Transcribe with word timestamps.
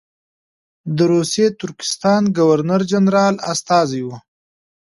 د 0.95 0.97
روسي 1.11 1.45
ترکستان 1.61 2.23
ګورنر 2.37 2.81
جنرال 2.91 3.35
استازی 3.51 4.01
وو. 4.05 4.15